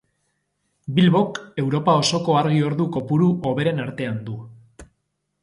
Bilbok 0.99 1.37
Europa 1.63 1.95
osoko 2.05 2.39
argi-ordu 2.41 2.89
kopuru 2.97 3.29
hoberen 3.51 3.85
artean 3.87 4.19
du. 4.33 4.41